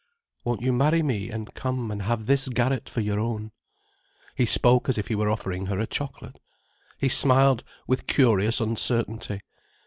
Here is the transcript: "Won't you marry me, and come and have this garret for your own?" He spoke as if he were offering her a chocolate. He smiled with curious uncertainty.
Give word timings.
"Won't 0.43 0.63
you 0.63 0.73
marry 0.73 1.03
me, 1.03 1.29
and 1.29 1.53
come 1.53 1.91
and 1.91 2.01
have 2.01 2.25
this 2.25 2.49
garret 2.49 2.89
for 2.89 3.01
your 3.01 3.19
own?" 3.19 3.51
He 4.33 4.47
spoke 4.47 4.89
as 4.89 4.97
if 4.97 5.09
he 5.09 5.13
were 5.15 5.29
offering 5.29 5.67
her 5.67 5.77
a 5.77 5.85
chocolate. 5.85 6.39
He 6.97 7.07
smiled 7.07 7.63
with 7.85 8.07
curious 8.07 8.59
uncertainty. 8.59 9.41